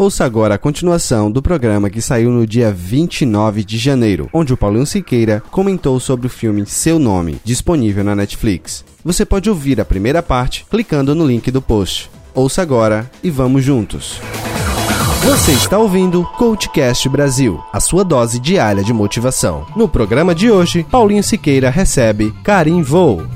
[0.00, 4.56] Ouça agora a continuação do programa que saiu no dia 29 de janeiro, onde o
[4.56, 8.84] Paulinho Siqueira comentou sobre o filme Seu Nome, disponível na Netflix.
[9.04, 12.08] Você pode ouvir a primeira parte clicando no link do post.
[12.32, 14.20] Ouça agora e vamos juntos.
[15.24, 19.66] Você está ouvindo Coachcast Brasil, a sua dose diária de motivação.
[19.74, 23.26] No programa de hoje, Paulinho Siqueira recebe Karim Vou.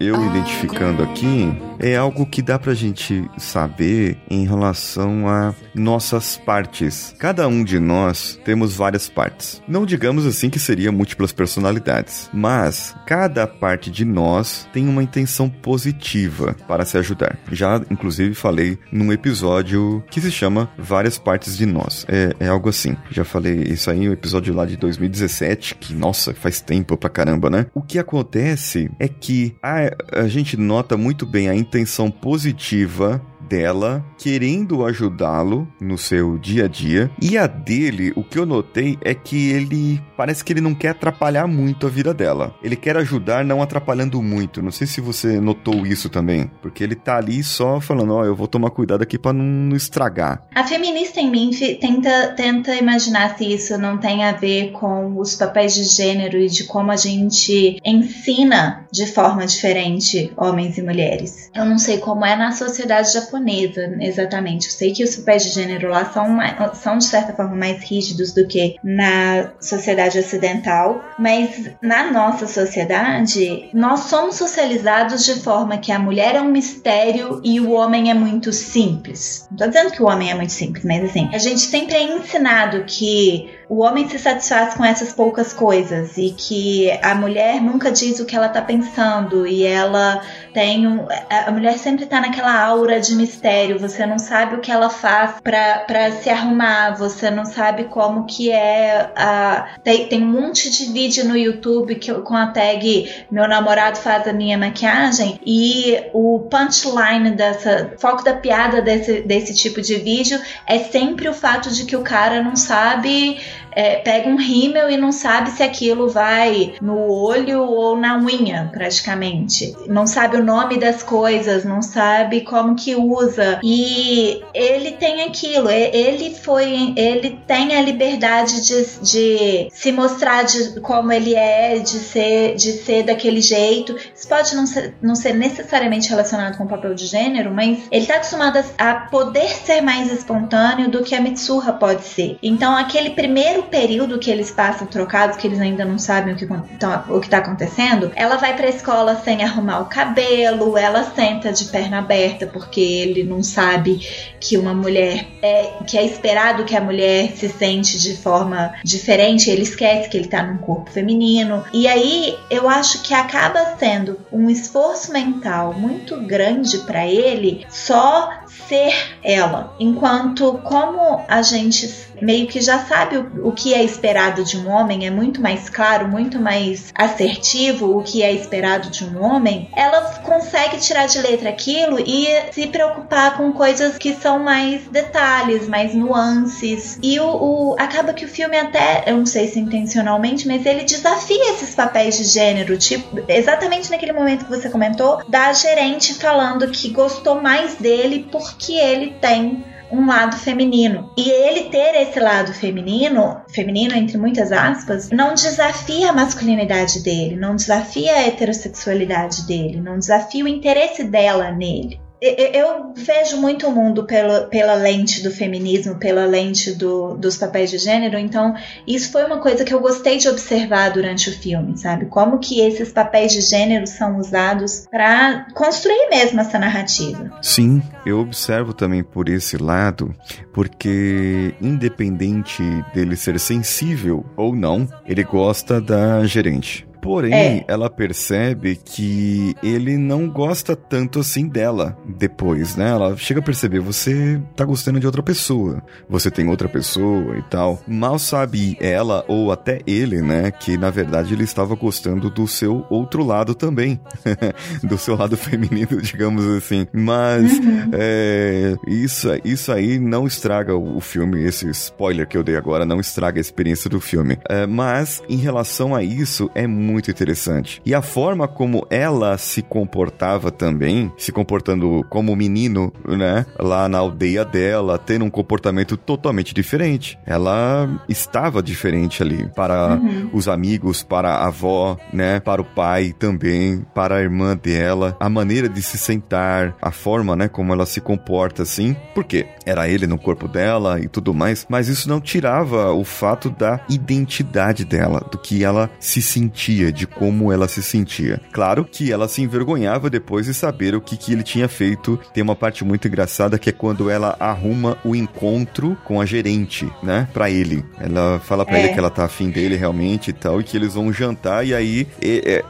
[0.00, 7.14] Eu identificando aqui é algo que dá pra gente saber em relação a nossas partes.
[7.18, 9.62] Cada um de nós temos várias partes.
[9.68, 15.48] Não digamos assim que seria múltiplas personalidades, mas cada parte de nós tem uma intenção
[15.48, 17.38] positiva para se ajudar.
[17.52, 22.06] Já, inclusive, falei num episódio que se chama Várias Partes de Nós.
[22.08, 22.96] É, é algo assim.
[23.10, 27.50] Já falei isso aí, um episódio lá de 2017, que, nossa, faz tempo pra caramba,
[27.50, 27.66] né?
[27.74, 33.20] O que acontece é que a, a gente nota muito bem a intenção positiva
[33.50, 37.10] dela querendo ajudá-lo no seu dia a dia.
[37.20, 40.90] E a dele, o que eu notei é que ele parece que ele não quer
[40.90, 42.54] atrapalhar muito a vida dela.
[42.62, 44.62] Ele quer ajudar não atrapalhando muito.
[44.62, 48.24] Não sei se você notou isso também, porque ele tá ali só falando, ó, oh,
[48.24, 50.46] eu vou tomar cuidado aqui para não, estragar.
[50.54, 55.34] A feminista em mim tenta tenta imaginar se isso não tem a ver com os
[55.34, 61.50] papéis de gênero e de como a gente ensina de forma diferente homens e mulheres.
[61.54, 64.66] Eu não sei como é na sociedade japonesa japonesa, exatamente.
[64.66, 67.82] Eu sei que os papéis de gênero lá são, mais, são de certa forma mais
[67.82, 75.78] rígidos do que na sociedade ocidental, mas na nossa sociedade, nós somos socializados de forma
[75.78, 79.46] que a mulher é um mistério e o homem é muito simples.
[79.50, 82.02] Não tô dizendo que o homem é muito simples, mas assim, a gente sempre é
[82.02, 87.92] ensinado que o homem se satisfaz com essas poucas coisas e que a mulher nunca
[87.92, 90.20] diz o que ela tá pensando e ela
[90.52, 94.72] tem um, a mulher sempre tá naquela aura de mistério, você não sabe o que
[94.72, 100.26] ela faz para se arrumar, você não sabe como que é a tem, tem um
[100.26, 105.38] monte de vídeo no YouTube que com a tag meu namorado faz a minha maquiagem
[105.46, 111.32] e o punchline dessa foco da piada desse, desse tipo de vídeo é sempre o
[111.32, 113.38] fato de que o cara não sabe
[113.72, 118.70] é, pega um rímel e não sabe se aquilo vai no olho ou na unha,
[118.72, 119.76] praticamente.
[119.86, 123.60] Não sabe o nome das coisas, não sabe como que usa.
[123.62, 130.80] E ele tem aquilo, ele foi, ele tem a liberdade de, de se mostrar de
[130.80, 133.96] como ele é, de ser, de ser daquele jeito.
[134.14, 138.06] Isso pode não ser, não ser necessariamente relacionado com o papel de gênero, mas ele
[138.06, 142.38] tá acostumado a poder ser mais espontâneo do que a Mitsuha pode ser.
[142.42, 146.36] Então, aquele primeiro primeiro período que eles passam trocados, que eles ainda não sabem o
[146.36, 151.66] que, que tá acontecendo, ela vai pra escola sem arrumar o cabelo, ela senta de
[151.66, 153.98] perna aberta porque ele não sabe
[154.38, 159.50] que uma mulher é que é esperado que a mulher se sente de forma diferente,
[159.50, 161.64] ele esquece que ele tá num corpo feminino.
[161.72, 168.30] E aí eu acho que acaba sendo um esforço mental muito grande para ele só
[168.68, 168.92] ser
[169.22, 169.74] ela.
[169.80, 171.86] Enquanto como a gente
[172.20, 175.68] meio que já sabe o, o que é esperado de um homem, é muito mais
[175.68, 181.18] claro, muito mais assertivo o que é esperado de um homem, ela consegue tirar de
[181.20, 186.98] letra aquilo e se preocupar com coisas que são mais detalhes, mais nuances.
[187.02, 190.84] E o, o acaba que o filme até, eu não sei se intencionalmente, mas ele
[190.84, 196.70] desafia esses papéis de gênero, tipo, exatamente naquele momento que você comentou, da gerente falando
[196.70, 201.10] que gostou mais dele porque ele tem um lado feminino.
[201.16, 207.36] E ele ter esse lado feminino, feminino entre muitas aspas, não desafia a masculinidade dele,
[207.36, 213.72] não desafia a heterossexualidade dele, não desafia o interesse dela nele eu vejo muito o
[213.72, 218.54] mundo pela, pela lente do feminismo, pela lente do, dos papéis de gênero, então
[218.86, 222.06] isso foi uma coisa que eu gostei de observar durante o filme, sabe?
[222.06, 227.32] Como que esses papéis de gênero são usados para construir mesmo essa narrativa.
[227.40, 230.14] Sim, eu observo também por esse lado,
[230.52, 232.62] porque independente
[232.92, 236.89] dele ser sensível ou não, ele gosta da gerente.
[237.00, 237.64] Porém, é.
[237.66, 242.90] ela percebe que ele não gosta tanto assim dela depois, né?
[242.90, 247.42] Ela chega a perceber, você tá gostando de outra pessoa, você tem outra pessoa e
[247.42, 247.80] tal.
[247.86, 252.84] Mal sabe ela ou até ele, né, que na verdade ele estava gostando do seu
[252.90, 254.00] outro lado também,
[254.82, 256.86] do seu lado feminino, digamos assim.
[256.92, 257.90] Mas uhum.
[257.92, 263.00] é, isso, isso aí não estraga o filme, esse spoiler que eu dei agora não
[263.00, 264.38] estraga a experiência do filme.
[264.48, 267.80] É, mas em relação a isso é muito interessante.
[267.84, 273.98] E a forma como ela se comportava também, se comportando como menino, né, lá na
[273.98, 277.18] aldeia dela, tendo um comportamento totalmente diferente.
[277.26, 280.30] Ela estava diferente ali para uhum.
[280.32, 285.28] os amigos, para a avó, né, para o pai também, para a irmã dela, a
[285.28, 288.96] maneira de se sentar, a forma, né, como ela se comporta assim.
[289.14, 293.50] Porque era ele no corpo dela e tudo mais, mas isso não tirava o fato
[293.50, 298.40] da identidade dela, do que ela se sentia, de como ela se sentia.
[298.52, 302.18] Claro que ela se envergonhava depois de saber o que, que ele tinha feito.
[302.32, 306.90] Tem uma parte muito engraçada que é quando ela arruma o encontro com a gerente,
[307.02, 307.84] né, para ele.
[307.98, 308.84] Ela fala para é.
[308.84, 311.74] ele que ela tá afim dele realmente e tal, e que eles vão jantar, e
[311.74, 312.62] aí, e,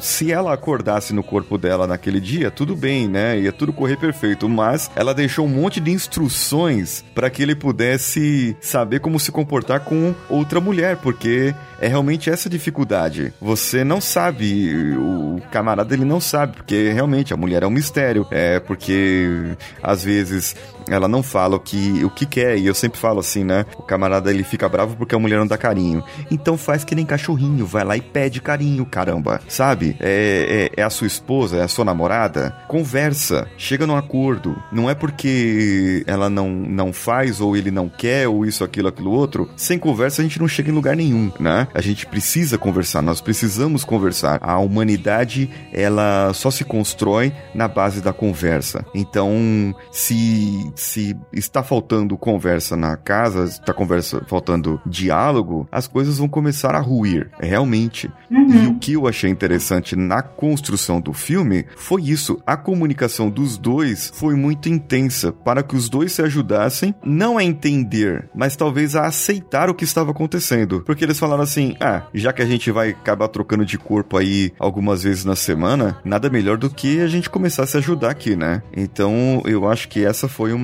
[0.00, 4.48] se ela acordasse no corpo dela naquele dia, tudo bem, né, ia tudo correr perfeito,
[4.48, 9.80] mas ela deixou um monte de instruções para que ele pudesse saber como se comportar
[9.80, 13.32] com outra mulher, porque é realmente essa dificuldade.
[13.40, 13.53] Você
[13.84, 18.26] não sabe, o camarada ele não sabe, porque realmente a mulher é um mistério.
[18.30, 20.56] É porque às vezes
[20.88, 23.64] ela não fala o que, o que quer, e eu sempre falo assim, né?
[23.78, 26.02] O camarada ele fica bravo porque a mulher não dá carinho.
[26.30, 29.40] Então faz que nem cachorrinho, vai lá e pede carinho, caramba.
[29.48, 29.96] Sabe?
[30.00, 32.54] É, é, é a sua esposa, é a sua namorada.
[32.68, 34.56] Conversa, chega num acordo.
[34.72, 39.10] Não é porque ela não, não faz, ou ele não quer, ou isso, aquilo, aquilo
[39.10, 39.48] outro.
[39.56, 41.68] Sem conversa a gente não chega em lugar nenhum, né?
[41.74, 44.38] A gente precisa conversar, nós precisamos conversar.
[44.40, 48.84] A humanidade, ela só se constrói na base da conversa.
[48.94, 56.28] Então, se se está faltando conversa na casa, está conversa faltando diálogo, as coisas vão
[56.28, 58.10] começar a ruir, realmente.
[58.30, 58.64] Uhum.
[58.64, 63.56] E o que eu achei interessante na construção do filme foi isso, a comunicação dos
[63.56, 68.96] dois foi muito intensa para que os dois se ajudassem não a entender, mas talvez
[68.96, 72.70] a aceitar o que estava acontecendo, porque eles falaram assim: "Ah, já que a gente
[72.70, 77.06] vai acabar trocando de corpo aí algumas vezes na semana, nada melhor do que a
[77.06, 80.63] gente começar a se ajudar aqui, né?" Então, eu acho que essa foi uma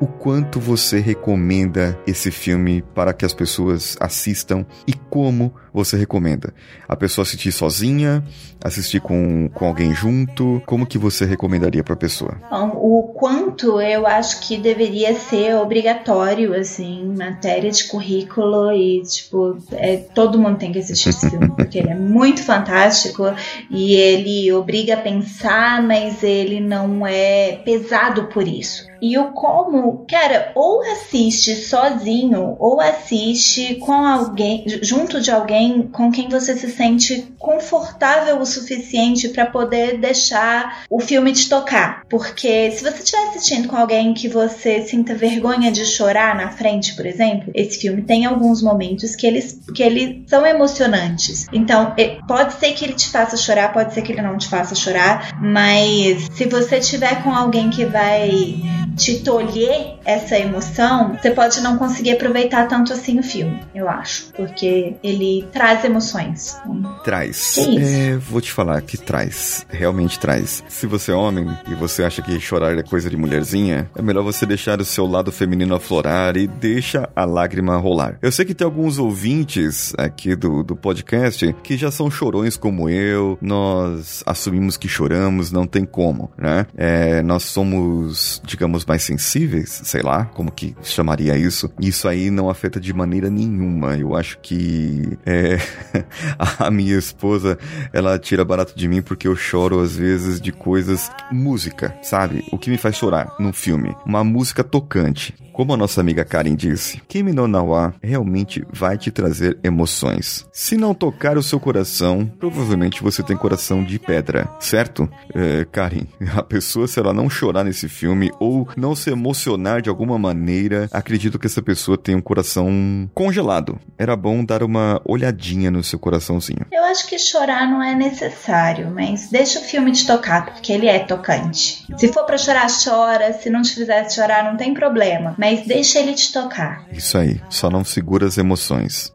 [0.00, 6.54] o quanto você recomenda esse filme para que as pessoas assistam e como você recomenda?
[6.88, 8.24] A pessoa assistir sozinha,
[8.64, 10.62] assistir com, com alguém junto?
[10.64, 12.40] Como que você recomendaria para a pessoa?
[12.50, 19.58] Bom, o quanto eu acho que deveria ser obrigatório, assim, matéria de currículo e, tipo,
[19.72, 23.24] é, todo mundo tem que assistir esse filme, porque ele é muito fantástico
[23.70, 28.89] e ele obriga a pensar, mas ele não é pesado por isso.
[29.00, 36.10] E o como, cara, ou assiste sozinho ou assiste com alguém, junto de alguém com
[36.10, 42.02] quem você se sente confortável o suficiente para poder deixar o filme te tocar.
[42.08, 46.94] Porque se você estiver assistindo com alguém que você sinta vergonha de chorar na frente,
[46.94, 51.46] por exemplo, esse filme tem alguns momentos que eles, que eles são emocionantes.
[51.52, 51.94] Então,
[52.26, 55.38] pode ser que ele te faça chorar, pode ser que ele não te faça chorar,
[55.40, 58.60] mas se você tiver com alguém que vai
[58.96, 64.32] te tolher essa emoção, você pode não conseguir aproveitar tanto assim o filme, eu acho.
[64.32, 66.58] Porque ele traz emoções.
[67.04, 67.54] Traz.
[67.54, 67.94] Que isso?
[67.94, 69.66] É, vou te falar que traz.
[69.68, 70.64] Realmente traz.
[70.68, 74.22] Se você é homem e você acha que chorar é coisa de mulherzinha, é melhor
[74.22, 78.18] você deixar o seu lado feminino aflorar e deixa a lágrima rolar.
[78.22, 82.88] Eu sei que tem alguns ouvintes aqui do, do podcast que já são chorões como
[82.88, 83.38] eu.
[83.40, 86.66] Nós assumimos que choramos, não tem como, né?
[86.76, 92.48] É, nós somos, digamos, mais sensíveis, sei lá, como que chamaria isso, isso aí não
[92.48, 93.96] afeta de maneira nenhuma.
[93.96, 95.58] Eu acho que é,
[96.58, 97.58] a minha esposa,
[97.92, 102.44] ela tira barato de mim porque eu choro às vezes de coisas música, sabe?
[102.52, 105.34] O que me faz chorar num filme, uma música tocante.
[105.52, 110.46] Como a nossa amiga Karen disse, Kimi no Nawa realmente vai te trazer emoções.
[110.52, 115.08] Se não tocar o seu coração, provavelmente você tem coração de pedra, certo?
[115.34, 119.88] É, Karen, a pessoa, se ela não chorar nesse filme ou não se emocionar de
[119.88, 123.78] alguma maneira, acredito que essa pessoa tem um coração congelado.
[123.98, 126.66] Era bom dar uma olhadinha no seu coraçãozinho.
[126.72, 130.86] Eu acho que chorar não é necessário, mas deixa o filme te tocar, porque ele
[130.86, 131.86] é tocante.
[131.96, 133.32] Se for para chorar, chora.
[133.32, 135.34] Se não te fizesse chorar, não tem problema.
[135.38, 136.86] Mas mas deixa ele te tocar.
[136.92, 139.12] Isso aí, só não segura as emoções.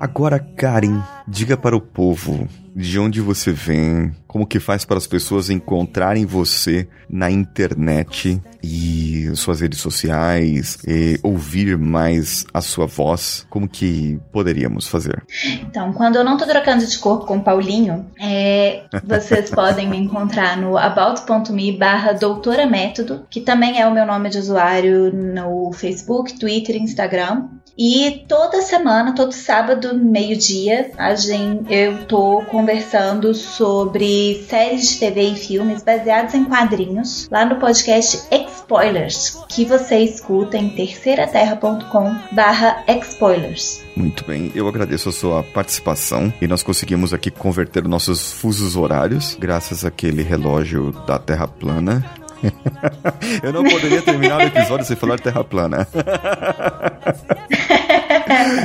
[0.00, 5.06] Agora, Karen, diga para o povo de onde você vem, como que faz para as
[5.06, 13.46] pessoas encontrarem você na internet e suas redes sociais, e ouvir mais a sua voz,
[13.50, 15.22] como que poderíamos fazer?
[15.62, 19.98] Então, quando eu não estou trocando de corpo com o Paulinho, é, vocês podem me
[19.98, 25.72] encontrar no about.me barra doutora método, que também é o meu nome de usuário no
[25.72, 27.48] Facebook, Twitter e Instagram.
[27.76, 35.22] E toda semana, todo sábado, meio-dia, a gente, eu tô conversando sobre séries de TV
[35.30, 42.84] e filmes baseados em quadrinhos lá no podcast Spoilers, que você escuta em terceiraterra.com barra
[42.88, 43.82] Spoilers.
[43.96, 49.36] Muito bem, eu agradeço a sua participação e nós conseguimos aqui converter nossos fusos horários
[49.38, 52.19] graças àquele relógio da Terra plana
[53.42, 55.86] eu não poderia terminar o episódio sem falar terra plana.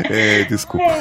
[0.09, 0.93] é, desculpa.